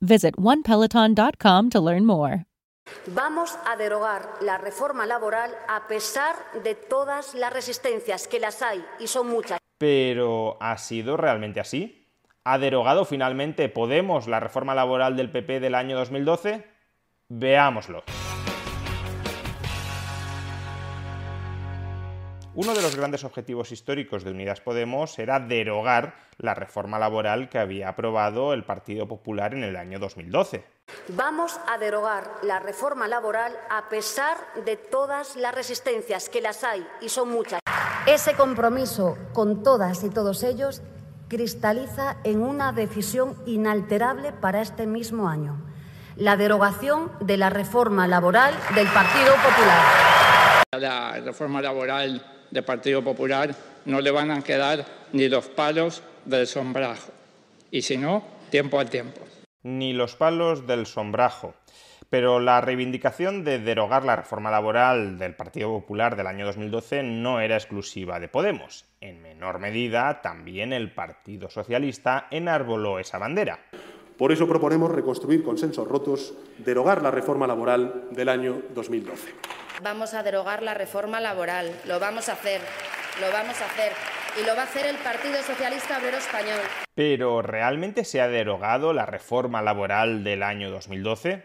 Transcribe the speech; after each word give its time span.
Visit 0.00 0.34
onepeloton.com 0.38 1.70
to 1.70 1.80
learn 1.80 2.04
more. 2.04 2.46
Vamos 3.08 3.58
a 3.66 3.76
derogar 3.76 4.22
la 4.40 4.58
reforma 4.58 5.06
laboral 5.06 5.50
a 5.68 5.88
pesar 5.88 6.36
de 6.62 6.74
todas 6.74 7.34
las 7.34 7.52
resistencias, 7.52 8.28
que 8.28 8.38
las 8.38 8.62
hay 8.62 8.84
y 9.00 9.08
son 9.08 9.28
muchas. 9.28 9.58
Pero 9.78 10.56
¿ha 10.60 10.78
sido 10.78 11.16
realmente 11.16 11.60
así? 11.60 12.08
¿Ha 12.44 12.58
derogado 12.58 13.04
finalmente 13.04 13.68
Podemos 13.68 14.28
la 14.28 14.38
reforma 14.38 14.74
laboral 14.74 15.16
del 15.16 15.30
PP 15.30 15.60
del 15.60 15.74
año 15.74 15.96
2012? 15.96 16.64
Veámoslo. 17.28 18.04
Uno 22.56 22.72
de 22.72 22.80
los 22.80 22.96
grandes 22.96 23.22
objetivos 23.22 23.70
históricos 23.70 24.24
de 24.24 24.30
Unidas 24.30 24.62
Podemos 24.62 25.18
era 25.18 25.38
derogar 25.40 26.14
la 26.38 26.54
reforma 26.54 26.98
laboral 26.98 27.50
que 27.50 27.58
había 27.58 27.90
aprobado 27.90 28.54
el 28.54 28.64
Partido 28.64 29.06
Popular 29.06 29.52
en 29.52 29.62
el 29.62 29.76
año 29.76 29.98
2012. 29.98 30.64
Vamos 31.08 31.60
a 31.68 31.76
derogar 31.76 32.30
la 32.42 32.58
reforma 32.58 33.08
laboral 33.08 33.52
a 33.68 33.90
pesar 33.90 34.38
de 34.64 34.78
todas 34.78 35.36
las 35.36 35.54
resistencias, 35.54 36.30
que 36.30 36.40
las 36.40 36.64
hay 36.64 36.86
y 37.02 37.10
son 37.10 37.28
muchas. 37.28 37.60
Ese 38.06 38.32
compromiso 38.32 39.18
con 39.34 39.62
todas 39.62 40.02
y 40.02 40.08
todos 40.08 40.42
ellos 40.42 40.80
cristaliza 41.28 42.16
en 42.24 42.40
una 42.40 42.72
decisión 42.72 43.36
inalterable 43.44 44.32
para 44.32 44.62
este 44.62 44.86
mismo 44.86 45.28
año, 45.28 45.60
la 46.16 46.38
derogación 46.38 47.12
de 47.20 47.36
la 47.36 47.50
reforma 47.50 48.08
laboral 48.08 48.54
del 48.74 48.88
Partido 48.88 49.34
Popular. 49.44 50.06
La 50.72 51.20
reforma 51.20 51.60
laboral 51.60 52.35
del 52.56 52.64
Partido 52.64 53.04
Popular 53.04 53.54
no 53.84 54.00
le 54.00 54.10
van 54.10 54.30
a 54.30 54.42
quedar 54.42 54.86
ni 55.12 55.28
los 55.28 55.46
palos 55.48 56.02
del 56.24 56.46
sombrajo. 56.46 57.12
Y 57.70 57.82
si 57.82 57.98
no, 57.98 58.24
tiempo 58.50 58.80
al 58.80 58.88
tiempo. 58.88 59.20
Ni 59.62 59.92
los 59.92 60.16
palos 60.16 60.66
del 60.66 60.86
sombrajo. 60.86 61.54
Pero 62.08 62.40
la 62.40 62.62
reivindicación 62.62 63.44
de 63.44 63.58
derogar 63.58 64.04
la 64.04 64.16
reforma 64.16 64.50
laboral 64.50 65.18
del 65.18 65.34
Partido 65.34 65.68
Popular 65.68 66.16
del 66.16 66.28
año 66.28 66.46
2012 66.46 67.02
no 67.02 67.40
era 67.40 67.56
exclusiva 67.56 68.20
de 68.20 68.28
Podemos. 68.28 68.86
En 69.02 69.20
menor 69.20 69.58
medida, 69.58 70.22
también 70.22 70.72
el 70.72 70.92
Partido 70.92 71.50
Socialista 71.50 72.28
enarboló 72.30 72.98
esa 72.98 73.18
bandera. 73.18 73.58
Por 74.16 74.32
eso 74.32 74.48
proponemos 74.48 74.92
reconstruir 74.92 75.42
consensos 75.42 75.86
rotos, 75.86 76.32
derogar 76.56 77.02
la 77.02 77.10
reforma 77.10 77.46
laboral 77.46 78.04
del 78.12 78.30
año 78.30 78.62
2012. 78.74 79.34
Vamos 79.82 80.14
a 80.14 80.22
derogar 80.22 80.62
la 80.62 80.72
reforma 80.72 81.20
laboral, 81.20 81.70
lo 81.86 82.00
vamos 82.00 82.30
a 82.30 82.32
hacer, 82.32 82.62
lo 83.20 83.30
vamos 83.30 83.60
a 83.60 83.66
hacer. 83.66 83.92
Y 84.40 84.46
lo 84.46 84.54
va 84.54 84.62
a 84.62 84.64
hacer 84.64 84.86
el 84.86 84.96
Partido 84.96 85.42
Socialista 85.42 85.98
Obrero 85.98 86.16
Español. 86.16 86.60
Pero 86.94 87.42
¿realmente 87.42 88.04
se 88.04 88.20
ha 88.20 88.28
derogado 88.28 88.92
la 88.92 89.06
reforma 89.06 89.62
laboral 89.62 90.24
del 90.24 90.42
año 90.42 90.70
2012? 90.70 91.44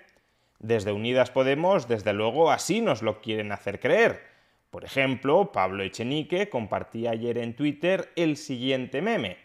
Desde 0.59 0.91
Unidas 0.91 1.29
Podemos, 1.29 1.87
desde 1.87 2.13
luego, 2.13 2.51
así 2.51 2.81
nos 2.81 3.01
lo 3.01 3.21
quieren 3.21 3.51
hacer 3.51 3.79
creer. 3.79 4.21
Por 4.69 4.85
ejemplo, 4.85 5.51
Pablo 5.51 5.83
Echenique 5.83 6.49
compartía 6.49 7.11
ayer 7.11 7.37
en 7.37 7.55
Twitter 7.55 8.11
el 8.15 8.37
siguiente 8.37 9.01
meme. 9.01 9.37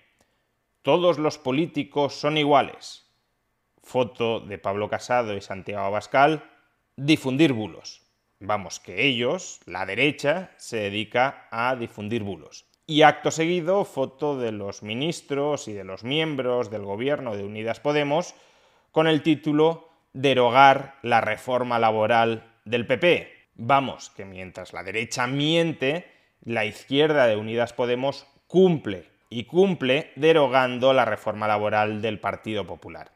Todos 0.83 1.19
los 1.19 1.39
políticos 1.39 2.15
son 2.15 2.39
iguales. 2.39 3.11
Foto 3.83 4.41
de 4.41 4.59
Pablo 4.59 4.89
Casado 4.89 5.37
y 5.37 5.41
Santiago 5.41 5.87
Abascal. 5.87 6.45
Difundir 6.97 7.53
bulos. 7.53 8.06
Vamos, 8.41 8.81
que 8.81 9.07
ellos, 9.07 9.61
la 9.65 9.87
derecha, 9.87 10.51
se 10.59 10.77
dedica 10.77 11.49
a 11.51 11.75
difundir 11.75 12.23
bulos. 12.23 12.67
Y 12.87 13.03
acto 13.03 13.31
seguido, 13.31 13.85
foto 13.85 14.39
de 14.39 14.53
los 14.53 14.83
ministros 14.83 15.69
y 15.69 15.73
de 15.73 15.85
los 15.85 16.05
miembros 16.05 16.71
del 16.71 16.83
gobierno 16.85 17.35
de 17.35 17.45
Unidas 17.45 17.81
Podemos 17.81 18.35
con 18.93 19.07
el 19.09 19.23
título 19.23 19.89
Derogar 20.13 20.95
la 21.03 21.21
reforma 21.21 21.79
laboral 21.79 22.45
del 22.65 22.87
PP. 22.87 23.33
Vamos, 23.55 24.11
que 24.11 24.25
mientras 24.25 24.73
la 24.73 24.83
derecha 24.83 25.27
miente, 25.27 26.07
la 26.43 26.65
izquierda 26.65 27.27
de 27.27 27.37
Unidas 27.37 27.73
Podemos 27.73 28.27
cumple 28.47 29.11
y 29.31 29.45
cumple 29.45 30.13
derogando 30.15 30.93
la 30.93 31.05
reforma 31.05 31.49
laboral 31.49 32.01
del 32.03 32.21
Partido 32.21 32.67
Popular. 32.67 33.16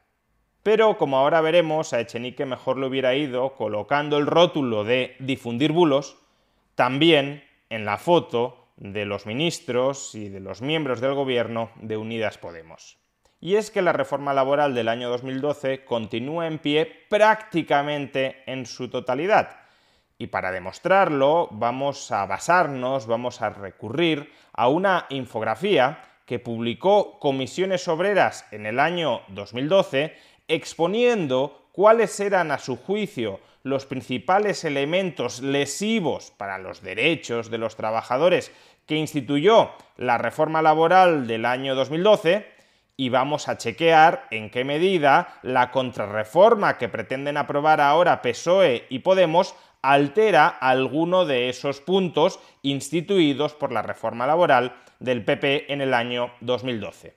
Pero 0.62 0.98
como 0.98 1.16
ahora 1.16 1.40
veremos, 1.40 1.92
a 1.92 2.00
Echenique 2.00 2.44
mejor 2.44 2.78
le 2.78 2.86
hubiera 2.86 3.14
ido 3.14 3.54
colocando 3.54 4.18
el 4.18 4.26
rótulo 4.26 4.84
de 4.84 5.16
difundir 5.18 5.72
bulos 5.72 6.18
también 6.74 7.44
en 7.70 7.84
la 7.84 7.96
foto 7.96 8.68
de 8.76 9.04
los 9.04 9.26
ministros 9.26 10.14
y 10.14 10.28
de 10.28 10.40
los 10.40 10.60
miembros 10.60 11.00
del 11.00 11.14
gobierno 11.14 11.70
de 11.76 11.96
Unidas 11.96 12.38
Podemos. 12.38 12.98
Y 13.40 13.56
es 13.56 13.70
que 13.70 13.80
la 13.80 13.94
reforma 13.94 14.34
laboral 14.34 14.74
del 14.74 14.88
año 14.88 15.08
2012 15.08 15.84
continúa 15.84 16.46
en 16.46 16.58
pie 16.58 17.06
prácticamente 17.08 18.42
en 18.46 18.66
su 18.66 18.88
totalidad. 18.88 19.60
Y 20.18 20.26
para 20.26 20.52
demostrarlo 20.52 21.48
vamos 21.50 22.12
a 22.12 22.26
basarnos, 22.26 23.06
vamos 23.06 23.40
a 23.40 23.48
recurrir 23.48 24.30
a 24.52 24.68
una 24.68 25.06
infografía 25.08 26.02
que 26.26 26.38
publicó 26.38 27.18
Comisiones 27.18 27.88
Obreras 27.88 28.46
en 28.52 28.66
el 28.66 28.78
año 28.78 29.22
2012 29.28 30.14
exponiendo 30.50 31.68
cuáles 31.72 32.18
eran 32.20 32.50
a 32.50 32.58
su 32.58 32.76
juicio 32.76 33.40
los 33.62 33.86
principales 33.86 34.64
elementos 34.64 35.40
lesivos 35.40 36.32
para 36.36 36.58
los 36.58 36.82
derechos 36.82 37.50
de 37.50 37.58
los 37.58 37.76
trabajadores 37.76 38.52
que 38.86 38.96
instituyó 38.96 39.70
la 39.96 40.18
reforma 40.18 40.62
laboral 40.62 41.26
del 41.26 41.44
año 41.46 41.74
2012 41.74 42.46
y 42.96 43.08
vamos 43.08 43.48
a 43.48 43.56
chequear 43.56 44.26
en 44.30 44.50
qué 44.50 44.64
medida 44.64 45.38
la 45.42 45.70
contrarreforma 45.70 46.76
que 46.76 46.88
pretenden 46.88 47.36
aprobar 47.36 47.80
ahora 47.80 48.20
PSOE 48.20 48.86
y 48.90 48.98
Podemos 48.98 49.54
altera 49.82 50.48
alguno 50.48 51.24
de 51.24 51.48
esos 51.48 51.80
puntos 51.80 52.40
instituidos 52.62 53.54
por 53.54 53.72
la 53.72 53.82
reforma 53.82 54.26
laboral 54.26 54.74
del 54.98 55.24
PP 55.24 55.72
en 55.72 55.80
el 55.80 55.94
año 55.94 56.32
2012. 56.40 57.16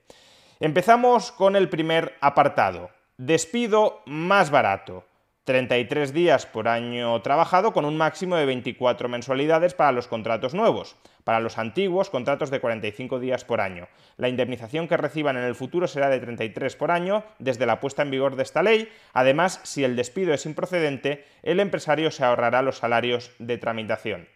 Empezamos 0.59 1.31
con 1.31 1.55
el 1.55 1.67
primer 1.67 2.15
apartado, 2.21 2.89
despido 3.17 4.01
más 4.05 4.49
barato. 4.49 5.05
33 5.45 6.13
días 6.13 6.45
por 6.45 6.69
año 6.69 7.21
trabajado 7.21 7.73
con 7.73 7.83
un 7.83 7.97
máximo 7.97 8.37
de 8.37 8.45
24 8.45 9.09
mensualidades 9.09 9.73
para 9.73 9.91
los 9.91 10.07
contratos 10.07 10.53
nuevos. 10.53 10.95
Para 11.25 11.41
los 11.41 11.57
antiguos, 11.57 12.09
contratos 12.09 12.49
de 12.49 12.61
45 12.61 13.19
días 13.19 13.43
por 13.43 13.59
año. 13.59 13.89
La 14.15 14.29
indemnización 14.29 14.87
que 14.87 14.95
reciban 14.95 15.35
en 15.35 15.43
el 15.43 15.55
futuro 15.55 15.87
será 15.87 16.09
de 16.09 16.21
33 16.21 16.77
por 16.77 16.91
año 16.91 17.25
desde 17.39 17.65
la 17.65 17.81
puesta 17.81 18.03
en 18.03 18.11
vigor 18.11 18.37
de 18.37 18.43
esta 18.43 18.63
ley. 18.63 18.89
Además, 19.11 19.59
si 19.63 19.83
el 19.83 19.97
despido 19.97 20.33
es 20.33 20.45
improcedente, 20.45 21.25
el 21.43 21.59
empresario 21.59 22.09
se 22.09 22.23
ahorrará 22.23 22.61
los 22.61 22.77
salarios 22.77 23.31
de 23.37 23.57
tramitación. 23.57 24.29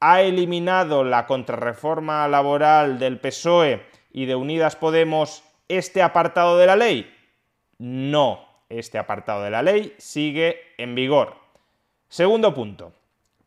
¿Ha 0.00 0.22
eliminado 0.22 1.04
la 1.04 1.26
contrarreforma 1.26 2.26
laboral 2.26 2.98
del 2.98 3.20
PSOE 3.20 3.86
y 4.10 4.26
de 4.26 4.34
Unidas 4.34 4.74
Podemos 4.74 5.44
este 5.68 6.02
apartado 6.02 6.58
de 6.58 6.66
la 6.66 6.74
ley? 6.74 7.08
No 7.82 8.46
este 8.68 8.96
apartado 8.96 9.42
de 9.42 9.50
la 9.50 9.60
ley 9.60 9.92
sigue 9.98 10.56
en 10.78 10.94
vigor. 10.94 11.34
Segundo 12.06 12.54
punto. 12.54 12.92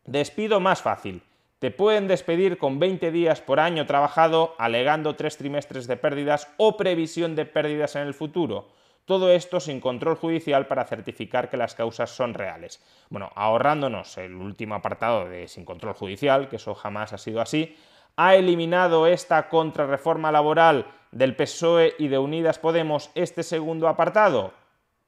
Despido 0.04 0.60
más 0.60 0.82
fácil. 0.82 1.22
Te 1.58 1.70
pueden 1.70 2.06
despedir 2.06 2.58
con 2.58 2.78
20 2.78 3.10
días 3.12 3.40
por 3.40 3.60
año 3.60 3.86
trabajado 3.86 4.54
alegando 4.58 5.16
tres 5.16 5.38
trimestres 5.38 5.86
de 5.86 5.96
pérdidas 5.96 6.52
o 6.58 6.76
previsión 6.76 7.34
de 7.34 7.46
pérdidas 7.46 7.96
en 7.96 8.02
el 8.02 8.12
futuro. 8.12 8.68
Todo 9.06 9.30
esto 9.30 9.58
sin 9.58 9.80
control 9.80 10.16
judicial 10.16 10.66
para 10.66 10.84
certificar 10.84 11.48
que 11.48 11.56
las 11.56 11.74
causas 11.74 12.10
son 12.10 12.34
reales. 12.34 12.84
Bueno, 13.08 13.30
ahorrándonos 13.36 14.18
el 14.18 14.34
último 14.34 14.74
apartado 14.74 15.30
de 15.30 15.48
sin 15.48 15.64
control 15.64 15.94
judicial, 15.94 16.50
que 16.50 16.56
eso 16.56 16.74
jamás 16.74 17.14
ha 17.14 17.18
sido 17.18 17.40
así, 17.40 17.74
ha 18.16 18.34
eliminado 18.34 19.06
esta 19.06 19.48
contrarreforma 19.48 20.30
laboral 20.30 20.86
del 21.16 21.34
PSOE 21.34 21.94
y 21.98 22.08
de 22.08 22.18
Unidas 22.18 22.58
Podemos 22.58 23.10
este 23.14 23.42
segundo 23.42 23.88
apartado. 23.88 24.52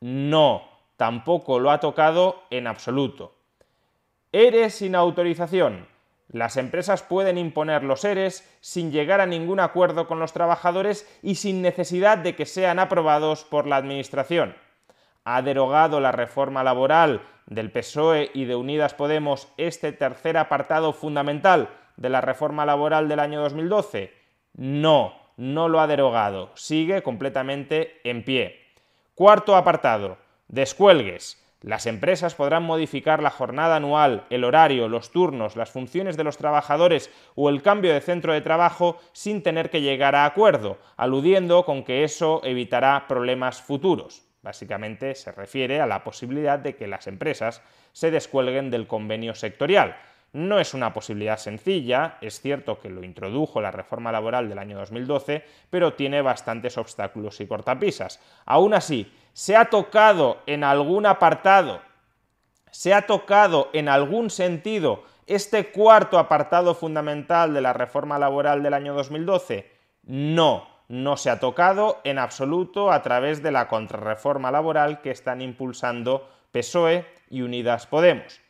No, 0.00 0.62
tampoco 0.96 1.58
lo 1.58 1.70
ha 1.70 1.80
tocado 1.80 2.42
en 2.50 2.66
absoluto. 2.66 3.34
ERES 4.32 4.74
sin 4.74 4.94
autorización. 4.94 5.86
Las 6.30 6.56
empresas 6.56 7.02
pueden 7.02 7.36
imponer 7.36 7.84
los 7.84 8.04
ERES 8.04 8.48
sin 8.60 8.90
llegar 8.90 9.20
a 9.20 9.26
ningún 9.26 9.60
acuerdo 9.60 10.06
con 10.06 10.18
los 10.18 10.32
trabajadores 10.32 11.06
y 11.22 11.34
sin 11.36 11.60
necesidad 11.60 12.18
de 12.18 12.34
que 12.34 12.46
sean 12.46 12.78
aprobados 12.78 13.44
por 13.44 13.66
la 13.66 13.76
Administración. 13.76 14.54
Ha 15.24 15.42
derogado 15.42 16.00
la 16.00 16.12
reforma 16.12 16.64
laboral 16.64 17.20
del 17.46 17.70
PSOE 17.70 18.30
y 18.32 18.46
de 18.46 18.56
Unidas 18.56 18.94
Podemos 18.94 19.48
este 19.58 19.92
tercer 19.92 20.38
apartado 20.38 20.94
fundamental 20.94 21.68
de 21.96 22.08
la 22.08 22.22
reforma 22.22 22.64
laboral 22.64 23.08
del 23.08 23.20
año 23.20 23.40
2012? 23.42 24.14
No, 24.54 25.17
no 25.38 25.68
lo 25.68 25.80
ha 25.80 25.86
derogado. 25.86 26.50
Sigue 26.54 27.02
completamente 27.02 28.00
en 28.04 28.24
pie. 28.24 28.60
Cuarto 29.14 29.56
apartado, 29.56 30.18
descuelgues. 30.48 31.42
Las 31.60 31.86
empresas 31.86 32.34
podrán 32.34 32.62
modificar 32.62 33.20
la 33.22 33.30
jornada 33.30 33.76
anual, 33.76 34.26
el 34.30 34.44
horario, 34.44 34.88
los 34.88 35.10
turnos, 35.10 35.56
las 35.56 35.70
funciones 35.70 36.16
de 36.16 36.22
los 36.22 36.36
trabajadores 36.36 37.10
o 37.34 37.48
el 37.48 37.62
cambio 37.62 37.92
de 37.92 38.00
centro 38.00 38.32
de 38.32 38.42
trabajo 38.42 39.00
sin 39.12 39.42
tener 39.42 39.70
que 39.70 39.80
llegar 39.80 40.14
a 40.14 40.24
acuerdo, 40.24 40.78
aludiendo 40.96 41.64
con 41.64 41.82
que 41.82 42.04
eso 42.04 42.40
evitará 42.44 43.06
problemas 43.08 43.60
futuros. 43.60 44.22
Básicamente 44.42 45.16
se 45.16 45.32
refiere 45.32 45.80
a 45.80 45.86
la 45.86 46.04
posibilidad 46.04 46.60
de 46.60 46.76
que 46.76 46.86
las 46.86 47.08
empresas 47.08 47.60
se 47.92 48.12
descuelguen 48.12 48.70
del 48.70 48.86
convenio 48.86 49.34
sectorial. 49.34 49.96
No 50.32 50.60
es 50.60 50.74
una 50.74 50.92
posibilidad 50.92 51.38
sencilla, 51.38 52.18
es 52.20 52.40
cierto 52.40 52.78
que 52.78 52.90
lo 52.90 53.02
introdujo 53.02 53.60
la 53.60 53.70
reforma 53.70 54.12
laboral 54.12 54.48
del 54.48 54.58
año 54.58 54.78
2012, 54.78 55.44
pero 55.70 55.94
tiene 55.94 56.20
bastantes 56.20 56.76
obstáculos 56.76 57.40
y 57.40 57.46
cortapisas. 57.46 58.20
Aún 58.44 58.74
así, 58.74 59.10
se 59.32 59.56
ha 59.56 59.70
tocado 59.70 60.38
en 60.46 60.64
algún 60.64 61.06
apartado, 61.06 61.80
se 62.70 62.92
ha 62.92 63.06
tocado 63.06 63.70
en 63.72 63.88
algún 63.88 64.28
sentido 64.28 65.04
este 65.28 65.70
cuarto 65.70 66.18
apartado 66.18 66.74
fundamental 66.74 67.52
de 67.52 67.60
la 67.60 67.74
reforma 67.74 68.18
laboral 68.18 68.62
del 68.62 68.74
año 68.74 68.94
2012? 68.94 69.70
No, 70.04 70.66
no 70.88 71.16
se 71.18 71.28
ha 71.28 71.38
tocado 71.38 72.00
en 72.04 72.18
absoluto 72.18 72.90
a 72.90 73.02
través 73.02 73.42
de 73.42 73.50
la 73.50 73.68
contrarreforma 73.68 74.50
laboral 74.50 75.02
que 75.02 75.10
están 75.10 75.42
impulsando 75.42 76.28
PSOE 76.50 77.04
y 77.28 77.42
Unidas 77.42 77.86
Podemos. 77.86 78.40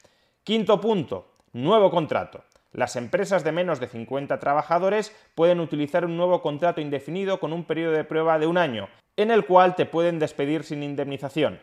Quinto 0.45 0.81
punto, 0.81 1.33
Nuevo 1.59 1.91
contrato. 1.91 2.45
Las 2.73 2.95
empresas 2.95 3.43
de 3.43 3.51
menos 3.51 3.81
de 3.81 3.89
50 3.89 4.39
trabajadores 4.39 5.13
pueden 5.35 5.59
utilizar 5.59 6.05
un 6.05 6.17
nuevo 6.17 6.41
contrato 6.41 6.81
indefinido 6.81 7.41
con 7.41 7.53
un 7.53 7.65
periodo 7.65 7.95
de 7.95 8.05
prueba 8.05 8.39
de 8.39 8.47
un 8.47 8.57
año, 8.57 8.89
en 9.17 9.33
el 9.33 9.45
cual 9.45 9.75
te 9.75 9.85
pueden 9.85 10.21
despedir 10.21 10.63
sin 10.63 10.85
indemnización. 10.85 11.59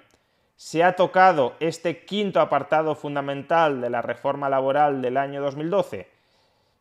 Se 0.58 0.84
ha 0.84 0.98
tocado 0.98 1.56
este 1.62 2.04
quinto 2.04 2.42
apartado 2.42 2.96
fundamental 2.96 3.80
de 3.80 3.90
la 3.90 4.02
reforma 4.02 4.50
laboral 4.50 5.02
del 5.02 5.16
año 5.16 5.42
2012. 5.42 6.10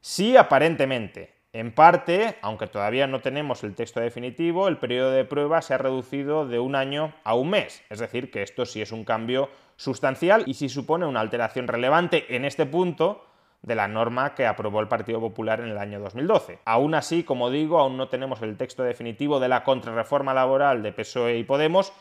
Sí, 0.00 0.36
aparentemente. 0.36 1.33
En 1.54 1.70
parte, 1.70 2.36
aunque 2.42 2.66
todavía 2.66 3.06
no 3.06 3.20
tenemos 3.20 3.62
el 3.62 3.76
texto 3.76 4.00
definitivo, 4.00 4.66
el 4.66 4.76
periodo 4.76 5.12
de 5.12 5.24
prueba 5.24 5.62
se 5.62 5.72
ha 5.72 5.78
reducido 5.78 6.48
de 6.48 6.58
un 6.58 6.74
año 6.74 7.14
a 7.22 7.36
un 7.36 7.50
mes. 7.50 7.80
Es 7.90 8.00
decir, 8.00 8.32
que 8.32 8.42
esto 8.42 8.66
sí 8.66 8.82
es 8.82 8.90
un 8.90 9.04
cambio 9.04 9.48
sustancial 9.76 10.42
y 10.46 10.54
si 10.54 10.68
supone 10.68 11.06
una 11.06 11.20
alteración 11.20 11.68
relevante 11.68 12.34
en 12.34 12.44
este 12.44 12.66
punto 12.66 13.24
de 13.62 13.76
la 13.76 13.86
norma 13.86 14.34
que 14.34 14.48
aprobó 14.48 14.80
el 14.80 14.88
Partido 14.88 15.20
Popular 15.20 15.60
en 15.60 15.68
el 15.68 15.78
año 15.78 16.00
2012. 16.00 16.58
Aún 16.64 16.96
así, 16.96 17.22
como 17.22 17.50
digo, 17.50 17.78
aún 17.78 17.96
no 17.96 18.08
tenemos 18.08 18.42
el 18.42 18.56
texto 18.56 18.82
definitivo 18.82 19.38
de 19.38 19.46
la 19.46 19.62
contrarreforma 19.62 20.34
laboral 20.34 20.82
de 20.82 20.92
PSOE 20.92 21.38
y 21.38 21.44
Podemos 21.44 21.92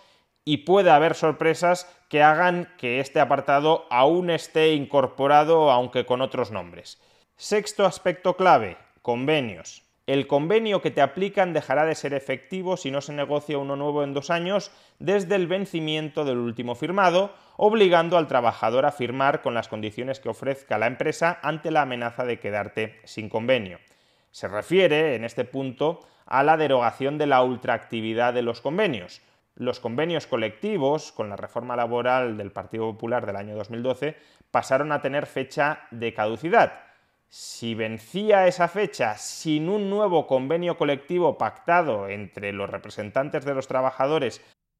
y 0.43 0.57
puede 0.57 0.89
haber 0.89 1.13
sorpresas 1.13 1.95
que 2.09 2.23
hagan 2.23 2.73
que 2.79 2.99
este 2.99 3.19
apartado 3.19 3.85
aún 3.91 4.31
esté 4.31 4.73
incorporado, 4.73 5.69
aunque 5.69 6.07
con 6.07 6.21
otros 6.21 6.49
nombres. 6.49 6.99
Sexto 7.35 7.85
aspecto 7.85 8.35
clave, 8.35 8.77
convenios. 9.03 9.83
El 10.07 10.27
convenio 10.27 10.81
que 10.81 10.91
te 10.91 11.01
aplican 11.01 11.53
dejará 11.53 11.85
de 11.85 11.95
ser 11.95 12.13
efectivo 12.13 12.75
si 12.75 12.89
no 12.89 13.01
se 13.01 13.13
negocia 13.13 13.57
uno 13.57 13.75
nuevo 13.75 14.03
en 14.03 14.13
dos 14.13 14.29
años 14.29 14.71
desde 14.99 15.35
el 15.35 15.47
vencimiento 15.47 16.25
del 16.25 16.37
último 16.37 16.75
firmado, 16.75 17.33
obligando 17.57 18.17
al 18.17 18.27
trabajador 18.27 18.85
a 18.85 18.91
firmar 18.91 19.41
con 19.41 19.53
las 19.53 19.67
condiciones 19.67 20.19
que 20.19 20.29
ofrezca 20.29 20.77
la 20.77 20.87
empresa 20.87 21.37
ante 21.41 21.69
la 21.69 21.83
amenaza 21.83 22.25
de 22.25 22.39
quedarte 22.39 22.99
sin 23.03 23.29
convenio. 23.29 23.79
Se 24.31 24.47
refiere, 24.47 25.15
en 25.15 25.25
este 25.25 25.45
punto, 25.45 25.99
a 26.25 26.43
la 26.43 26.57
derogación 26.57 27.17
de 27.17 27.27
la 27.27 27.43
ultraactividad 27.43 28.33
de 28.33 28.41
los 28.41 28.61
convenios. 28.61 29.21
Los 29.55 29.79
convenios 29.79 30.27
colectivos, 30.27 31.11
con 31.11 31.29
la 31.29 31.35
reforma 31.35 31.75
laboral 31.75 32.37
del 32.37 32.51
Partido 32.51 32.91
Popular 32.91 33.25
del 33.25 33.35
año 33.35 33.55
2012, 33.55 34.17
pasaron 34.49 34.91
a 34.91 35.01
tener 35.01 35.27
fecha 35.27 35.87
de 35.91 36.13
caducidad 36.13 36.92
si 37.35 37.73
vencía 37.73 38.45
esa 38.45 38.67
fecha 38.67 39.17
sin 39.17 39.67
un 39.67 39.89
nuevo 39.89 40.27
convenio 40.27 40.77
colectivo 40.77 41.35
pactado 41.39 42.07
entre 42.07 42.53
los 42.53 42.69
representantes 42.69 43.43
de 43.43 43.55
los 43.55 43.67
trabajadores 43.67 44.39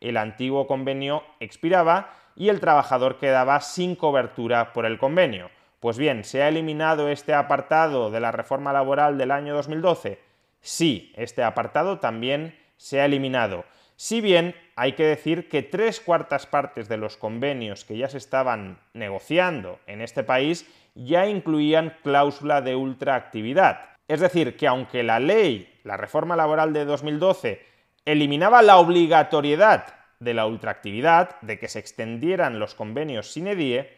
el 0.00 0.16
antiguo 0.16 0.66
convenio 0.66 1.22
expiraba 1.40 2.14
y 2.36 2.48
el 2.48 2.60
trabajador 2.60 3.18
quedaba 3.18 3.60
sin 3.60 3.96
cobertura 3.96 4.72
por 4.72 4.86
el 4.86 4.98
convenio. 4.98 5.50
Pues 5.80 5.98
bien, 5.98 6.24
¿se 6.24 6.42
ha 6.42 6.48
eliminado 6.48 7.08
este 7.08 7.34
apartado 7.34 8.10
de 8.10 8.20
la 8.20 8.32
reforma 8.32 8.72
laboral 8.72 9.18
del 9.18 9.30
año 9.30 9.54
2012? 9.54 10.18
Sí, 10.60 11.12
este 11.16 11.42
apartado 11.42 11.98
también 11.98 12.58
se 12.76 13.00
ha 13.00 13.06
eliminado. 13.06 13.64
Si 13.96 14.20
bien 14.20 14.54
hay 14.76 14.92
que 14.92 15.04
decir 15.04 15.48
que 15.48 15.62
tres 15.62 16.00
cuartas 16.00 16.46
partes 16.46 16.88
de 16.88 16.96
los 16.96 17.18
convenios 17.18 17.84
que 17.84 17.98
ya 17.98 18.08
se 18.08 18.16
estaban 18.18 18.78
negociando 18.94 19.78
en 19.86 20.00
este 20.00 20.24
país 20.24 20.66
ya 20.94 21.26
incluían 21.26 21.96
cláusula 22.02 22.62
de 22.62 22.74
ultraactividad. 22.76 23.90
Es 24.08 24.20
decir, 24.20 24.56
que 24.56 24.66
aunque 24.66 25.02
la 25.02 25.20
ley, 25.20 25.80
la 25.84 25.96
reforma 25.96 26.36
laboral 26.36 26.72
de 26.72 26.84
2012, 26.84 27.62
eliminaba 28.04 28.62
la 28.62 28.78
obligatoriedad 28.78 29.94
de 30.18 30.34
la 30.34 30.46
ultraactividad, 30.46 31.40
de 31.40 31.58
que 31.58 31.68
se 31.68 31.78
extendieran 31.78 32.58
los 32.58 32.74
convenios 32.74 33.32
sin 33.32 33.46
edie, 33.46 33.96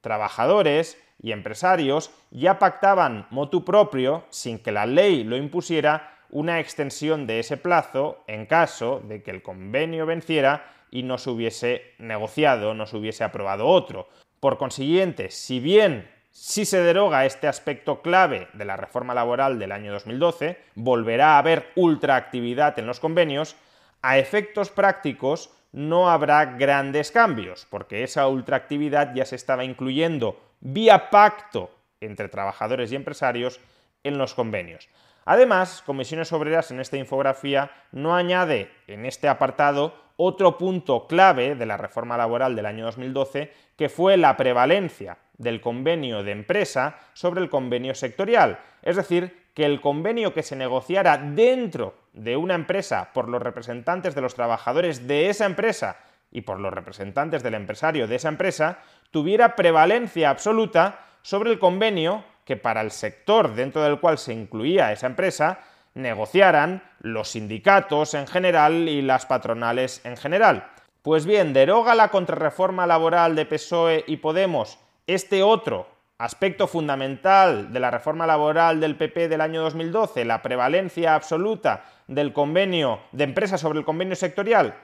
trabajadores 0.00 1.02
y 1.20 1.32
empresarios 1.32 2.10
ya 2.30 2.58
pactaban 2.58 3.26
motu 3.30 3.64
propio, 3.64 4.24
sin 4.30 4.58
que 4.58 4.72
la 4.72 4.86
ley 4.86 5.24
lo 5.24 5.36
impusiera, 5.36 6.18
una 6.30 6.60
extensión 6.60 7.26
de 7.26 7.40
ese 7.40 7.56
plazo 7.56 8.24
en 8.26 8.46
caso 8.46 9.00
de 9.04 9.22
que 9.22 9.30
el 9.30 9.42
convenio 9.42 10.06
venciera 10.06 10.72
y 10.90 11.02
no 11.02 11.18
se 11.18 11.30
hubiese 11.30 11.94
negociado, 11.98 12.74
no 12.74 12.86
se 12.86 12.96
hubiese 12.96 13.24
aprobado 13.24 13.66
otro. 13.66 14.08
Por 14.40 14.58
consiguiente, 14.58 15.30
si 15.30 15.60
bien 15.60 16.10
si 16.32 16.64
se 16.64 16.82
deroga 16.82 17.26
este 17.26 17.46
aspecto 17.46 18.00
clave 18.00 18.48
de 18.54 18.64
la 18.64 18.76
reforma 18.76 19.14
laboral 19.14 19.58
del 19.58 19.70
año 19.70 19.92
2012, 19.92 20.58
volverá 20.74 21.34
a 21.34 21.38
haber 21.38 21.70
ultraactividad 21.76 22.78
en 22.78 22.86
los 22.86 23.00
convenios, 23.00 23.54
a 24.00 24.18
efectos 24.18 24.70
prácticos 24.70 25.50
no 25.72 26.10
habrá 26.10 26.44
grandes 26.56 27.10
cambios, 27.10 27.66
porque 27.68 28.02
esa 28.02 28.26
ultraactividad 28.28 29.14
ya 29.14 29.26
se 29.26 29.36
estaba 29.36 29.64
incluyendo 29.64 30.40
vía 30.60 31.10
pacto 31.10 31.70
entre 32.00 32.28
trabajadores 32.28 32.90
y 32.92 32.96
empresarios 32.96 33.60
en 34.02 34.18
los 34.18 34.34
convenios. 34.34 34.88
Además, 35.24 35.82
Comisiones 35.84 36.32
Obreras 36.32 36.70
en 36.70 36.80
esta 36.80 36.96
infografía 36.96 37.70
no 37.92 38.16
añade 38.16 38.70
en 38.86 39.06
este 39.06 39.28
apartado 39.28 39.94
otro 40.24 40.56
punto 40.56 41.06
clave 41.06 41.54
de 41.54 41.66
la 41.66 41.76
reforma 41.76 42.16
laboral 42.16 42.54
del 42.54 42.66
año 42.66 42.84
2012, 42.84 43.52
que 43.76 43.88
fue 43.88 44.16
la 44.16 44.36
prevalencia 44.36 45.18
del 45.36 45.60
convenio 45.60 46.22
de 46.22 46.32
empresa 46.32 46.96
sobre 47.12 47.40
el 47.40 47.50
convenio 47.50 47.94
sectorial. 47.94 48.60
Es 48.82 48.96
decir, 48.96 49.42
que 49.54 49.64
el 49.64 49.80
convenio 49.80 50.32
que 50.32 50.42
se 50.42 50.56
negociara 50.56 51.18
dentro 51.18 51.94
de 52.12 52.36
una 52.36 52.54
empresa 52.54 53.10
por 53.12 53.28
los 53.28 53.42
representantes 53.42 54.14
de 54.14 54.20
los 54.20 54.34
trabajadores 54.34 55.06
de 55.08 55.28
esa 55.28 55.44
empresa 55.44 55.96
y 56.30 56.42
por 56.42 56.60
los 56.60 56.72
representantes 56.72 57.42
del 57.42 57.54
empresario 57.54 58.06
de 58.06 58.16
esa 58.16 58.28
empresa 58.28 58.78
tuviera 59.10 59.56
prevalencia 59.56 60.30
absoluta 60.30 61.00
sobre 61.22 61.50
el 61.50 61.58
convenio 61.58 62.24
que 62.44 62.56
para 62.56 62.80
el 62.80 62.90
sector 62.90 63.54
dentro 63.54 63.82
del 63.82 64.00
cual 64.00 64.18
se 64.18 64.32
incluía 64.32 64.92
esa 64.92 65.06
empresa 65.06 65.60
negociaran 65.94 66.82
los 67.00 67.30
sindicatos 67.30 68.14
en 68.14 68.26
general 68.26 68.88
y 68.88 69.02
las 69.02 69.26
patronales 69.26 70.00
en 70.04 70.16
general. 70.16 70.68
Pues 71.02 71.26
bien, 71.26 71.52
deroga 71.52 71.94
la 71.94 72.08
contrarreforma 72.08 72.86
laboral 72.86 73.34
de 73.34 73.46
PSOE 73.46 74.04
y 74.06 74.18
Podemos 74.18 74.78
este 75.06 75.42
otro 75.42 75.88
aspecto 76.18 76.68
fundamental 76.68 77.72
de 77.72 77.80
la 77.80 77.90
reforma 77.90 78.26
laboral 78.26 78.78
del 78.78 78.96
PP 78.96 79.28
del 79.28 79.40
año 79.40 79.62
2012, 79.62 80.24
la 80.24 80.40
prevalencia 80.40 81.16
absoluta 81.16 81.84
del 82.06 82.32
convenio 82.32 83.00
de 83.10 83.24
empresa 83.24 83.58
sobre 83.58 83.80
el 83.80 83.84
convenio 83.84 84.14
sectorial, 84.14 84.76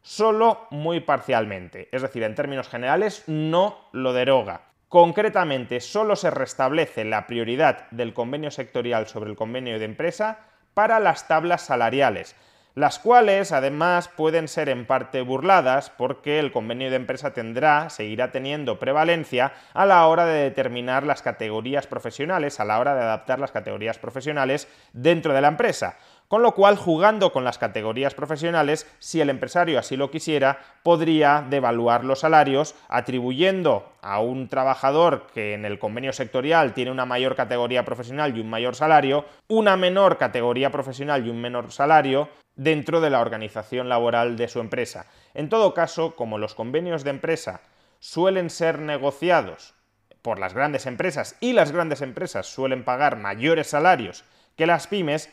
solo 0.00 0.68
muy 0.70 1.00
parcialmente. 1.00 1.88
Es 1.90 2.02
decir, 2.02 2.22
en 2.22 2.36
términos 2.36 2.68
generales, 2.68 3.24
no 3.26 3.88
lo 3.90 4.12
deroga. 4.12 4.60
Concretamente, 4.88 5.80
solo 5.80 6.14
se 6.14 6.30
restablece 6.30 7.04
la 7.04 7.26
prioridad 7.26 7.90
del 7.90 8.14
convenio 8.14 8.52
sectorial 8.52 9.08
sobre 9.08 9.30
el 9.30 9.36
convenio 9.36 9.78
de 9.78 9.84
empresa 9.84 10.38
para 10.74 11.00
las 11.00 11.26
tablas 11.26 11.62
salariales, 11.62 12.36
las 12.76 12.98
cuales 12.98 13.52
además 13.52 14.08
pueden 14.08 14.48
ser 14.48 14.68
en 14.68 14.84
parte 14.84 15.22
burladas 15.22 15.88
porque 15.88 16.38
el 16.38 16.52
convenio 16.52 16.90
de 16.90 16.96
empresa 16.96 17.32
tendrá, 17.32 17.88
seguirá 17.88 18.32
teniendo 18.32 18.78
prevalencia 18.78 19.54
a 19.72 19.86
la 19.86 20.06
hora 20.06 20.26
de 20.26 20.42
determinar 20.42 21.02
las 21.02 21.22
categorías 21.22 21.86
profesionales, 21.86 22.60
a 22.60 22.66
la 22.66 22.78
hora 22.78 22.94
de 22.94 23.00
adaptar 23.00 23.40
las 23.40 23.50
categorías 23.50 23.98
profesionales 23.98 24.68
dentro 24.92 25.32
de 25.32 25.40
la 25.40 25.48
empresa. 25.48 25.96
Con 26.28 26.42
lo 26.42 26.52
cual, 26.52 26.76
jugando 26.76 27.32
con 27.32 27.44
las 27.44 27.56
categorías 27.56 28.12
profesionales, 28.12 28.86
si 28.98 29.22
el 29.22 29.30
empresario 29.30 29.78
así 29.78 29.96
lo 29.96 30.10
quisiera, 30.10 30.58
podría 30.82 31.46
devaluar 31.48 32.04
los 32.04 32.20
salarios, 32.20 32.74
atribuyendo 32.88 33.90
a 34.02 34.20
un 34.20 34.48
trabajador 34.48 35.28
que 35.32 35.54
en 35.54 35.64
el 35.64 35.78
convenio 35.78 36.12
sectorial 36.12 36.74
tiene 36.74 36.90
una 36.90 37.06
mayor 37.06 37.36
categoría 37.36 37.86
profesional 37.86 38.36
y 38.36 38.40
un 38.40 38.50
mayor 38.50 38.74
salario, 38.74 39.24
una 39.48 39.78
menor 39.78 40.18
categoría 40.18 40.70
profesional 40.70 41.26
y 41.26 41.30
un 41.30 41.40
menor 41.40 41.72
salario 41.72 42.28
dentro 42.56 43.00
de 43.00 43.10
la 43.10 43.20
organización 43.20 43.88
laboral 43.88 44.36
de 44.36 44.48
su 44.48 44.60
empresa. 44.60 45.06
En 45.34 45.48
todo 45.48 45.74
caso, 45.74 46.16
como 46.16 46.38
los 46.38 46.54
convenios 46.54 47.04
de 47.04 47.10
empresa 47.10 47.60
suelen 48.00 48.50
ser 48.50 48.78
negociados 48.78 49.74
por 50.22 50.38
las 50.38 50.54
grandes 50.54 50.86
empresas 50.86 51.36
y 51.40 51.52
las 51.52 51.70
grandes 51.70 52.02
empresas 52.02 52.46
suelen 52.46 52.84
pagar 52.84 53.16
mayores 53.16 53.68
salarios 53.68 54.24
que 54.56 54.66
las 54.66 54.86
pymes, 54.86 55.30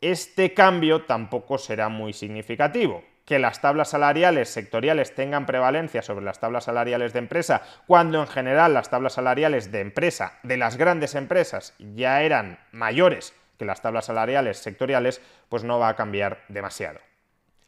este 0.00 0.54
cambio 0.54 1.02
tampoco 1.02 1.58
será 1.58 1.88
muy 1.88 2.12
significativo. 2.12 3.02
que 3.28 3.38
las 3.38 3.60
tablas 3.60 3.90
salariales 3.90 4.48
sectoriales 4.48 5.14
tengan 5.14 5.44
prevalencia 5.44 6.00
sobre 6.00 6.24
las 6.24 6.40
tablas 6.40 6.64
salariales 6.64 7.12
de 7.12 7.18
empresa, 7.18 7.60
cuando 7.86 8.22
en 8.22 8.26
general 8.26 8.72
las 8.72 8.88
tablas 8.88 9.12
salariales 9.12 9.70
de 9.70 9.80
empresa, 9.80 10.38
de 10.44 10.56
las 10.56 10.78
grandes 10.78 11.14
empresas, 11.14 11.74
ya 11.78 12.22
eran 12.22 12.58
mayores 12.72 13.34
que 13.58 13.64
las 13.64 13.82
tablas 13.82 14.06
salariales 14.06 14.58
sectoriales, 14.58 15.20
pues 15.48 15.64
no 15.64 15.78
va 15.78 15.88
a 15.88 15.96
cambiar 15.96 16.44
demasiado. 16.48 17.00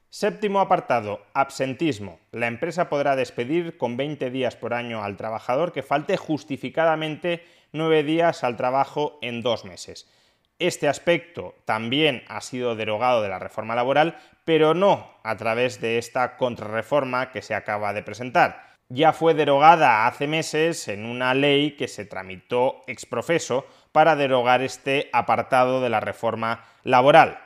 Séptimo 0.08 0.60
apartado, 0.60 1.24
absentismo. 1.34 2.18
La 2.32 2.48
empresa 2.48 2.88
podrá 2.88 3.14
despedir 3.14 3.78
con 3.78 3.96
20 3.96 4.30
días 4.30 4.56
por 4.56 4.74
año 4.74 5.04
al 5.04 5.16
trabajador 5.16 5.72
que 5.72 5.84
falte 5.84 6.16
justificadamente 6.16 7.44
9 7.72 8.02
días 8.02 8.42
al 8.42 8.56
trabajo 8.56 9.18
en 9.22 9.40
dos 9.40 9.64
meses. 9.64 10.10
Este 10.58 10.88
aspecto 10.88 11.54
también 11.64 12.24
ha 12.28 12.40
sido 12.40 12.74
derogado 12.74 13.22
de 13.22 13.28
la 13.28 13.38
reforma 13.38 13.74
laboral, 13.76 14.18
pero 14.44 14.74
no 14.74 15.14
a 15.22 15.36
través 15.36 15.80
de 15.80 15.96
esta 15.96 16.36
contrarreforma 16.36 17.30
que 17.30 17.40
se 17.40 17.54
acaba 17.54 17.92
de 17.92 18.02
presentar. 18.02 18.70
Ya 18.88 19.12
fue 19.12 19.34
derogada 19.34 20.08
hace 20.08 20.26
meses 20.26 20.88
en 20.88 21.06
una 21.06 21.32
ley 21.34 21.76
que 21.76 21.86
se 21.86 22.04
tramitó 22.04 22.82
exprofeso 22.88 23.64
para 23.92 24.16
derogar 24.16 24.62
este 24.62 25.10
apartado 25.12 25.80
de 25.80 25.90
la 25.90 26.00
reforma 26.00 26.64
laboral. 26.84 27.38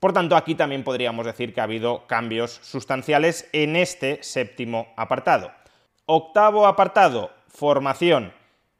Por 0.00 0.12
tanto, 0.12 0.36
aquí 0.36 0.54
también 0.54 0.84
podríamos 0.84 1.24
decir 1.24 1.54
que 1.54 1.60
ha 1.60 1.64
habido 1.64 2.06
cambios 2.06 2.60
sustanciales 2.62 3.48
en 3.52 3.74
este 3.74 4.22
séptimo 4.22 4.92
apartado. 4.96 5.50
Octavo 6.06 6.66
apartado, 6.66 7.30
formación. 7.48 8.34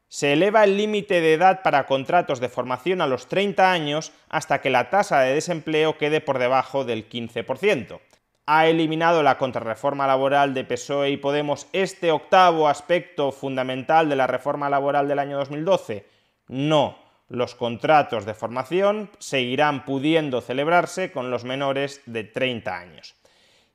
Se 0.08 0.34
eleva 0.34 0.64
el 0.64 0.76
límite 0.76 1.20
de 1.20 1.32
edad 1.32 1.62
para 1.62 1.86
contratos 1.86 2.40
de 2.40 2.48
formación 2.48 3.00
a 3.00 3.06
los 3.06 3.26
30 3.26 3.72
años 3.72 4.12
hasta 4.28 4.60
que 4.60 4.70
la 4.70 4.90
tasa 4.90 5.20
de 5.20 5.34
desempleo 5.34 5.96
quede 5.96 6.20
por 6.20 6.38
debajo 6.38 6.84
del 6.84 7.08
15%. 7.08 8.00
¿Ha 8.46 8.66
eliminado 8.66 9.22
la 9.22 9.38
contrarreforma 9.38 10.06
laboral 10.06 10.52
de 10.52 10.64
PSOE 10.64 11.10
y 11.10 11.16
Podemos 11.16 11.66
este 11.72 12.10
octavo 12.10 12.68
aspecto 12.68 13.32
fundamental 13.32 14.10
de 14.10 14.16
la 14.16 14.26
reforma 14.26 14.68
laboral 14.68 15.08
del 15.08 15.18
año 15.18 15.38
2012? 15.38 16.06
No 16.48 17.04
los 17.28 17.54
contratos 17.54 18.26
de 18.26 18.34
formación 18.34 19.10
seguirán 19.18 19.84
pudiendo 19.84 20.40
celebrarse 20.40 21.10
con 21.10 21.30
los 21.30 21.44
menores 21.44 22.02
de 22.06 22.24
30 22.24 22.78
años. 22.78 23.14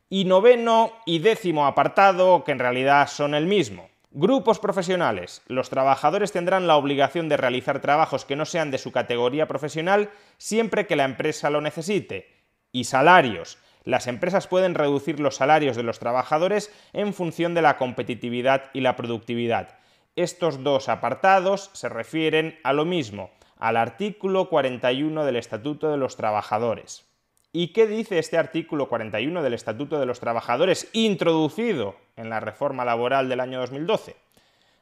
Y 0.09 0.25
noveno 0.25 0.93
y 1.05 1.19
décimo 1.19 1.67
apartado, 1.67 2.43
que 2.43 2.51
en 2.51 2.59
realidad 2.59 3.07
son 3.07 3.35
el 3.35 3.45
mismo. 3.45 3.89
Grupos 4.11 4.59
profesionales. 4.59 5.43
Los 5.47 5.69
trabajadores 5.69 6.31
tendrán 6.31 6.65
la 6.65 6.77
obligación 6.77 7.29
de 7.29 7.38
realizar 7.38 7.79
trabajos 7.79 8.25
que 8.25 8.35
no 8.35 8.45
sean 8.45 8.71
de 8.71 8.79
su 8.79 8.91
categoría 8.91 9.47
profesional 9.47 10.09
siempre 10.38 10.88
que 10.88 10.95
la 10.95 11.05
empresa 11.05 11.51
lo 11.51 11.61
necesite. 11.61 12.27
Y 12.71 12.85
salarios. 12.85 13.59
Las 13.83 14.07
empresas 14.07 14.47
pueden 14.47 14.73
reducir 14.73 15.19
los 15.19 15.35
salarios 15.35 15.75
de 15.77 15.83
los 15.83 15.99
trabajadores 15.99 16.71
en 16.93 17.13
función 17.13 17.53
de 17.53 17.61
la 17.61 17.77
competitividad 17.77 18.71
y 18.73 18.81
la 18.81 18.95
productividad. 18.95 19.77
Estos 20.19 20.65
dos 20.65 20.89
apartados 20.89 21.69
se 21.71 21.88
refieren 21.88 22.59
a 22.65 22.73
lo 22.73 22.83
mismo, 22.83 23.31
al 23.57 23.77
artículo 23.77 24.49
41 24.49 25.23
del 25.23 25.38
Estatuto 25.38 25.89
de 25.89 25.95
los 25.95 26.17
Trabajadores. 26.17 27.05
¿Y 27.53 27.69
qué 27.69 27.88
dice 27.88 28.19
este 28.19 28.38
artículo 28.38 28.89
41 28.89 29.41
del 29.41 29.53
Estatuto 29.53 29.97
de 29.97 30.05
los 30.05 30.19
Trabajadores 30.19 30.89
introducido 30.91 31.95
en 32.17 32.29
la 32.29 32.41
reforma 32.41 32.83
laboral 32.83 33.29
del 33.29 33.39
año 33.39 33.61
2012? 33.61 34.17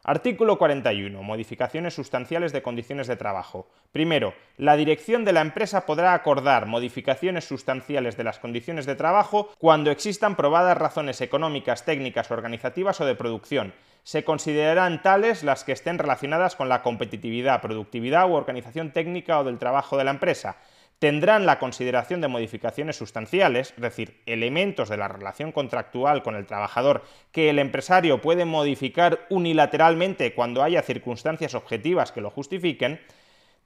Artículo 0.09 0.57
41. 0.57 1.21
Modificaciones 1.21 1.93
sustanciales 1.93 2.53
de 2.53 2.61
condiciones 2.61 3.07
de 3.07 3.17
trabajo. 3.17 3.67
Primero, 3.91 4.33
la 4.55 4.77
dirección 4.77 5.25
de 5.25 5.33
la 5.33 5.41
empresa 5.41 5.85
podrá 5.85 6.13
acordar 6.13 6.65
modificaciones 6.65 7.43
sustanciales 7.43 8.15
de 8.15 8.23
las 8.23 8.39
condiciones 8.39 8.85
de 8.85 8.95
trabajo 8.95 9.49
cuando 9.57 9.91
existan 9.91 10.37
probadas 10.37 10.77
razones 10.77 11.19
económicas, 11.19 11.83
técnicas, 11.83 12.31
organizativas 12.31 13.01
o 13.01 13.05
de 13.05 13.15
producción, 13.15 13.73
se 14.07 14.23
considerarán 14.23 15.01
tales 15.01 15.43
las 15.43 15.65
que 15.65 15.73
estén 15.73 15.97
relacionadas 15.97 16.55
con 16.55 16.69
la 16.69 16.81
competitividad, 16.81 17.59
productividad 17.59 18.29
u 18.29 18.35
organización 18.35 18.91
técnica 18.91 19.37
o 19.37 19.43
del 19.43 19.57
trabajo 19.57 19.97
de 19.97 20.05
la 20.05 20.11
empresa. 20.11 20.55
Tendrán 20.99 21.45
la 21.45 21.59
consideración 21.59 22.21
de 22.21 22.27
modificaciones 22.27 22.95
sustanciales, 22.95 23.73
es 23.75 23.81
decir, 23.81 24.19
elementos 24.25 24.89
de 24.89 24.97
la 24.97 25.07
relación 25.07 25.51
contractual 25.51 26.23
con 26.23 26.35
el 26.35 26.47
trabajador 26.47 27.03
que 27.31 27.51
el 27.51 27.59
empresario 27.59 28.19
puede 28.19 28.45
modificar 28.45 29.27
unilateralmente 29.29 30.33
cuando 30.33 30.63
haya 30.63 30.81
circunstancias 30.81 31.53
objetivas 31.53 32.11
que 32.11 32.21
lo 32.21 32.31
justifiquen, 32.31 32.99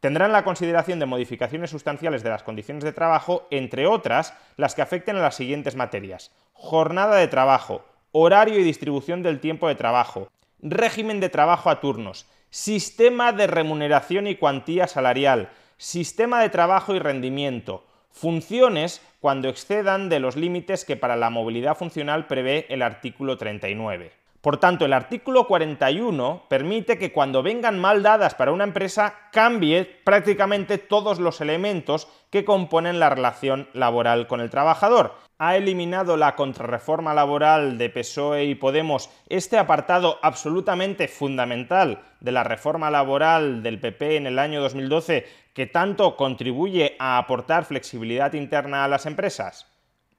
tendrán 0.02 0.34
la 0.34 0.44
consideración 0.44 1.00
de 1.00 1.06
modificaciones 1.06 1.70
sustanciales 1.70 2.22
de 2.22 2.32
las 2.32 2.44
condiciones 2.44 2.84
de 2.84 2.92
trabajo, 2.92 3.48
entre 3.50 3.88
otras, 3.88 4.34
las 4.58 4.76
que 4.76 4.82
afecten 4.82 5.16
a 5.16 5.22
las 5.22 5.36
siguientes 5.36 5.78
materias. 5.78 6.32
Jornada 6.52 7.16
de 7.16 7.30
trabajo, 7.30 7.86
horario 8.12 8.60
y 8.60 8.64
distribución 8.64 9.24
del 9.24 9.40
tiempo 9.40 9.70
de 9.70 9.76
trabajo, 9.76 10.28
régimen 10.62 11.22
de 11.22 11.30
trabajo 11.30 11.70
a 11.70 11.80
turnos, 11.80 12.26
sistema 12.50 13.32
de 13.32 13.48
remuneración 13.48 14.28
y 14.28 14.36
cuantía 14.36 14.88
salarial, 14.88 15.50
sistema 15.82 16.40
de 16.44 16.50
trabajo 16.50 16.94
y 16.94 17.00
rendimiento, 17.00 17.84
funciones 18.12 19.02
cuando 19.20 19.50
excedan 19.50 20.10
de 20.10 20.20
los 20.20 20.36
límites 20.36 20.86
que 20.86 20.96
para 20.96 21.16
la 21.16 21.32
movilidad 21.32 21.76
funcional 21.76 22.28
prevé 22.28 22.68
el 22.70 22.84
artículo 22.84 23.36
39. 23.40 24.12
Por 24.42 24.58
tanto, 24.58 24.86
el 24.86 24.94
artículo 24.94 25.46
41 25.46 26.44
permite 26.48 26.98
que 26.98 27.12
cuando 27.12 27.42
vengan 27.42 27.80
mal 27.80 28.02
dadas 28.02 28.34
para 28.34 28.52
una 28.52 28.64
empresa 28.64 29.14
cambie 29.32 29.86
prácticamente 30.04 30.80
todos 30.80 31.20
los 31.20 31.42
elementos 31.42 32.08
que 32.32 32.46
componen 32.46 33.00
la 33.00 33.10
relación 33.10 33.68
laboral 33.74 34.26
con 34.26 34.40
el 34.40 34.50
trabajador. 34.50 35.16
Ha 35.38 35.58
eliminado 35.58 36.18
la 36.18 36.36
contrarreforma 36.36 37.14
laboral 37.14 37.78
de 37.78 37.90
PSOE 37.90 38.46
y 38.46 38.56
Podemos 38.56 39.10
este 39.30 39.60
apartado 39.60 40.18
absolutamente 40.24 41.08
fundamental 41.08 42.02
de 42.20 42.32
la 42.32 42.44
reforma 42.44 42.90
laboral 42.90 43.62
del 43.62 43.80
PP 43.80 44.18
en 44.18 44.28
el 44.28 44.40
año 44.40 44.62
2012 44.62 45.26
que 45.54 45.66
tanto 45.66 46.16
contribuye 46.16 46.96
a 47.00 47.18
aportar 47.18 47.66
flexibilidad 47.66 48.34
interna 48.34 48.84
a 48.84 48.88
las 48.88 49.06
empresas? 49.06 49.68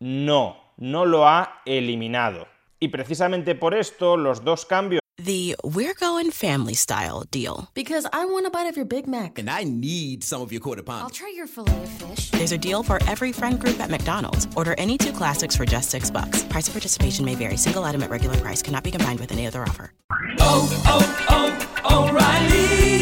No, 0.00 0.56
no 0.76 1.04
lo 1.04 1.28
ha 1.28 1.62
eliminado. 1.64 2.48
Y 2.80 2.88
precisamente 2.88 3.54
por 3.54 3.74
esto 3.74 4.16
los 4.16 4.44
dos 4.44 4.66
cambios 4.66 5.02
The 5.24 5.54
We're 5.62 5.94
Going 5.94 6.32
Family 6.32 6.74
Style 6.74 7.24
deal. 7.30 7.68
Because 7.74 8.06
I 8.12 8.24
want 8.24 8.46
a 8.46 8.50
bite 8.50 8.66
of 8.66 8.76
your 8.76 8.86
Big 8.86 9.06
Mac. 9.06 9.38
And 9.38 9.48
I 9.48 9.62
need 9.62 10.24
some 10.24 10.42
of 10.42 10.50
your 10.50 10.60
quarter 10.60 10.82
pound. 10.82 11.02
I'll 11.02 11.10
try 11.10 11.32
your 11.36 11.46
filet 11.46 11.82
of 11.82 11.88
fish. 11.88 12.30
There's 12.30 12.50
a 12.50 12.58
deal 12.58 12.82
for 12.82 12.98
every 13.06 13.30
friend 13.30 13.60
group 13.60 13.78
at 13.78 13.90
McDonald's. 13.90 14.48
Order 14.56 14.74
any 14.78 14.98
two 14.98 15.12
classics 15.12 15.54
for 15.54 15.64
just 15.64 15.90
six 15.90 16.10
bucks. 16.10 16.42
Price 16.44 16.66
of 16.66 16.74
participation 16.74 17.24
may 17.24 17.36
vary. 17.36 17.56
Single 17.56 17.84
item 17.84 18.02
at 18.02 18.10
regular 18.10 18.36
price 18.38 18.62
cannot 18.62 18.82
be 18.82 18.90
combined 18.90 19.20
with 19.20 19.30
any 19.30 19.46
other 19.46 19.62
offer. 19.62 19.92
Oh, 20.40 20.68
oh, 20.86 21.74
oh, 21.84 22.08
O'Reilly. 22.08 23.01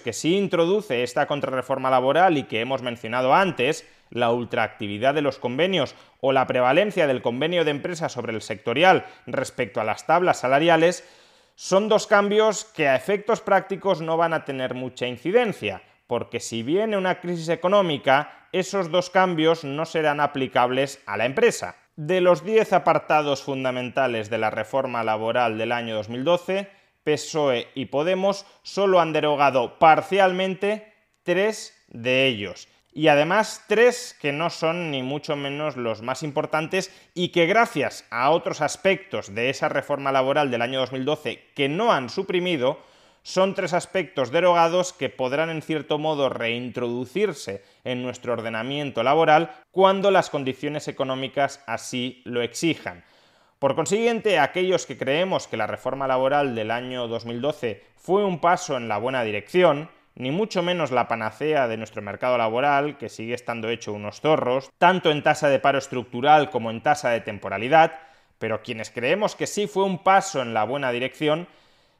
que 0.00 0.12
sí 0.12 0.36
introduce 0.36 1.02
esta 1.02 1.26
contrarreforma 1.26 1.90
laboral 1.90 2.38
y 2.38 2.44
que 2.44 2.60
hemos 2.60 2.82
mencionado 2.82 3.34
antes, 3.34 3.86
la 4.10 4.30
ultraactividad 4.30 5.14
de 5.14 5.22
los 5.22 5.38
convenios 5.38 5.94
o 6.20 6.32
la 6.32 6.46
prevalencia 6.46 7.06
del 7.06 7.22
convenio 7.22 7.64
de 7.64 7.70
empresa 7.70 8.08
sobre 8.08 8.32
el 8.32 8.42
sectorial 8.42 9.06
respecto 9.26 9.80
a 9.80 9.84
las 9.84 10.06
tablas 10.06 10.40
salariales, 10.40 11.04
son 11.54 11.88
dos 11.88 12.06
cambios 12.06 12.64
que 12.64 12.88
a 12.88 12.96
efectos 12.96 13.40
prácticos 13.40 14.00
no 14.00 14.16
van 14.16 14.32
a 14.32 14.44
tener 14.44 14.74
mucha 14.74 15.06
incidencia, 15.06 15.82
porque 16.06 16.40
si 16.40 16.62
viene 16.62 16.96
una 16.96 17.20
crisis 17.20 17.48
económica, 17.48 18.46
esos 18.52 18.90
dos 18.90 19.10
cambios 19.10 19.64
no 19.64 19.84
serán 19.84 20.20
aplicables 20.20 21.02
a 21.06 21.16
la 21.16 21.26
empresa. 21.26 21.76
De 21.96 22.20
los 22.20 22.44
10 22.44 22.72
apartados 22.72 23.42
fundamentales 23.42 24.30
de 24.30 24.38
la 24.38 24.50
reforma 24.50 25.02
laboral 25.02 25.58
del 25.58 25.72
año 25.72 25.96
2012, 25.96 26.70
PSOE 27.08 27.68
y 27.74 27.86
Podemos 27.86 28.44
solo 28.62 29.00
han 29.00 29.14
derogado 29.14 29.78
parcialmente 29.78 30.92
tres 31.22 31.74
de 31.88 32.26
ellos. 32.26 32.68
Y 32.92 33.08
además 33.08 33.64
tres 33.68 34.16
que 34.20 34.32
no 34.32 34.50
son 34.50 34.90
ni 34.90 35.02
mucho 35.02 35.36
menos 35.36 35.76
los 35.76 36.02
más 36.02 36.22
importantes 36.22 36.90
y 37.14 37.28
que 37.28 37.46
gracias 37.46 38.04
a 38.10 38.30
otros 38.30 38.60
aspectos 38.60 39.34
de 39.34 39.50
esa 39.50 39.68
reforma 39.68 40.12
laboral 40.12 40.50
del 40.50 40.62
año 40.62 40.80
2012 40.80 41.44
que 41.54 41.68
no 41.68 41.92
han 41.92 42.10
suprimido, 42.10 42.78
son 43.22 43.54
tres 43.54 43.72
aspectos 43.72 44.30
derogados 44.30 44.92
que 44.92 45.10
podrán 45.10 45.50
en 45.50 45.62
cierto 45.62 45.98
modo 45.98 46.28
reintroducirse 46.28 47.62
en 47.84 48.02
nuestro 48.02 48.32
ordenamiento 48.32 49.02
laboral 49.02 49.50
cuando 49.70 50.10
las 50.10 50.30
condiciones 50.30 50.88
económicas 50.88 51.62
así 51.66 52.22
lo 52.24 52.42
exijan. 52.42 53.04
Por 53.58 53.74
consiguiente, 53.74 54.38
aquellos 54.38 54.86
que 54.86 54.96
creemos 54.96 55.48
que 55.48 55.56
la 55.56 55.66
reforma 55.66 56.06
laboral 56.06 56.54
del 56.54 56.70
año 56.70 57.08
2012 57.08 57.82
fue 57.96 58.24
un 58.24 58.40
paso 58.40 58.76
en 58.76 58.86
la 58.86 58.98
buena 58.98 59.24
dirección, 59.24 59.90
ni 60.14 60.30
mucho 60.30 60.62
menos 60.62 60.92
la 60.92 61.08
panacea 61.08 61.66
de 61.66 61.76
nuestro 61.76 62.00
mercado 62.00 62.38
laboral, 62.38 62.98
que 62.98 63.08
sigue 63.08 63.34
estando 63.34 63.68
hecho 63.68 63.92
unos 63.92 64.20
zorros, 64.20 64.70
tanto 64.78 65.10
en 65.10 65.24
tasa 65.24 65.48
de 65.48 65.58
paro 65.58 65.78
estructural 65.78 66.50
como 66.50 66.70
en 66.70 66.84
tasa 66.84 67.10
de 67.10 67.20
temporalidad, 67.20 67.98
pero 68.38 68.62
quienes 68.62 68.90
creemos 68.90 69.34
que 69.34 69.48
sí 69.48 69.66
fue 69.66 69.82
un 69.82 70.04
paso 70.04 70.40
en 70.40 70.54
la 70.54 70.62
buena 70.62 70.92
dirección, 70.92 71.48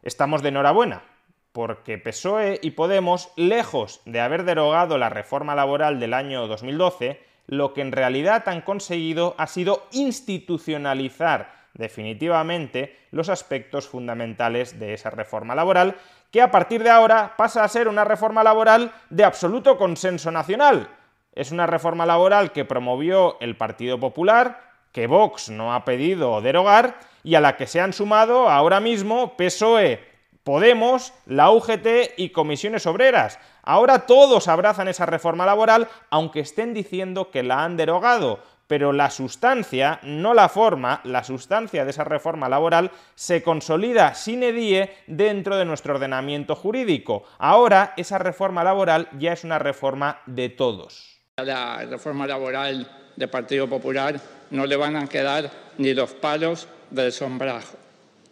estamos 0.05 0.43
de 0.43 0.51
enhorabuena, 0.51 1.03
porque 1.51 1.99
PSOE 1.99 2.61
y 2.63 2.71
Podemos, 2.71 3.33
lejos 3.35 4.01
de 4.05 4.21
haber 4.21 4.45
derogado 4.45 4.97
la 4.97 5.09
reforma 5.09 5.57
laboral 5.57 5.99
del 5.99 6.15
año 6.15 6.47
2012, 6.47 7.21
lo 7.49 7.73
que 7.73 7.81
en 7.81 7.93
realidad 7.93 8.49
han 8.49 8.61
conseguido 8.61 9.35
ha 9.39 9.47
sido 9.47 9.89
institucionalizar 9.91 11.59
definitivamente 11.75 12.97
los 13.11 13.29
aspectos 13.29 13.89
fundamentales 13.89 14.79
de 14.79 14.95
esa 14.95 15.11
reforma 15.11 15.55
laboral, 15.55 15.97
que 16.31 16.43
a 16.43 16.51
partir 16.51 16.83
de 16.83 16.91
ahora 16.91 17.35
pasa 17.37 17.65
a 17.65 17.69
ser 17.69 17.89
una 17.89 18.05
reforma 18.05 18.45
laboral 18.45 18.93
de 19.11 19.25
absoluto 19.25 19.79
consenso 19.79 20.31
nacional. 20.31 20.89
Es 21.33 21.51
una 21.51 21.67
reforma 21.67 22.05
laboral 22.05 22.53
que 22.53 22.65
promovió 22.65 23.39
el 23.41 23.57
Partido 23.57 23.99
Popular, 23.99 24.61
que 24.93 25.07
Vox 25.07 25.51
no 25.51 25.75
ha 25.75 25.85
pedido 25.85 26.41
derogar 26.41 26.99
y 27.23 27.35
a 27.35 27.41
la 27.41 27.57
que 27.57 27.67
se 27.67 27.81
han 27.81 27.93
sumado 27.93 28.49
ahora 28.49 28.81
mismo 28.81 29.37
PSOE, 29.37 30.01
Podemos, 30.49 31.13
la 31.27 31.51
UGT 31.51 32.15
y 32.17 32.31
comisiones 32.31 32.87
obreras. 32.87 33.39
Ahora 33.63 34.07
todos 34.07 34.49
abrazan 34.49 34.89
esa 34.89 35.05
reforma 35.05 35.45
laboral, 35.45 35.89
aunque 36.09 36.41
estén 36.41 36.73
diciendo 36.73 37.31
que 37.31 37.43
la 37.43 37.65
han 37.65 37.77
derogado, 37.77 38.43
pero 38.67 38.95
la 38.95 39.11
sustancia, 39.11 40.01
no 40.05 40.33
la 40.33 40.49
forma, 40.49 41.03
la 41.05 41.23
sustancia 41.23 41.85
de 41.85 41.91
esa 41.91 42.05
reforma 42.05 42.49
laboral 42.49 42.93
se 43.15 43.43
consolida 43.43 44.15
sine 44.15 44.53
die 44.53 44.91
dentro 45.07 45.59
de 45.59 45.67
nuestro 45.67 45.93
ordenamiento 45.93 46.57
jurídico. 46.57 47.25
Ahora 47.37 47.93
esa 47.99 48.17
reforma 48.17 48.65
laboral 48.65 49.11
ya 49.19 49.35
es 49.35 49.45
una 49.45 49.59
reforma 49.59 50.23
de 50.25 50.49
todos. 50.49 51.21
La 51.37 51.85
reforma 51.85 52.27
laboral 52.27 52.91
del 53.17 53.29
Partido 53.29 53.69
Popular 53.69 54.19
no 54.49 54.65
le 54.65 54.77
van 54.77 54.97
a 54.97 55.07
quedar 55.09 55.51
ni 55.77 55.93
los 55.93 56.15
palos 56.15 56.69
del 56.89 57.13
sombrajo. 57.13 57.77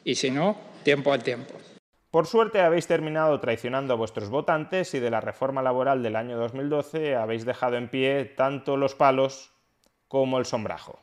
Y 0.03 0.15
si 0.15 0.31
no, 0.31 0.57
tiempo 0.83 1.13
al 1.13 1.23
tiempo. 1.23 1.53
Por 2.17 2.27
suerte 2.27 2.63
habéis 2.63 2.87
terminado 2.87 3.39
traicionando 3.41 3.93
a 3.93 3.97
vuestros 3.99 4.31
votantes 4.31 4.95
y 4.95 5.01
de 5.01 5.11
la 5.11 5.21
reforma 5.21 5.61
laboral 5.61 6.03
del 6.03 6.17
año 6.17 6.39
2012 6.39 7.15
habéis 7.15 7.45
dejado 7.45 7.77
en 7.77 7.91
pie 7.91 8.25
tanto 8.25 8.79
los 8.79 8.95
palos 8.95 9.53
como 10.09 10.39
el 10.39 10.47
sombrajo. 10.47 10.99